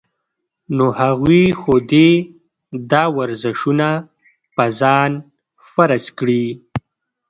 [0.75, 2.09] نو هغوي خو دې
[2.91, 3.89] دا ورزشونه
[4.55, 5.11] پۀ ځان
[5.71, 6.43] فرض کړي-